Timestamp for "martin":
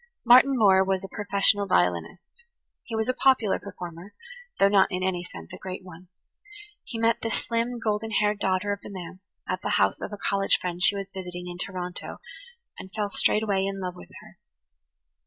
0.25-0.57